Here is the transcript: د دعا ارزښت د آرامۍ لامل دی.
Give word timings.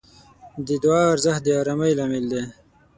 د 0.67 0.69
دعا 0.83 1.01
ارزښت 1.13 1.41
د 1.43 1.47
آرامۍ 1.61 1.91
لامل 1.99 2.25
دی. 2.31 2.43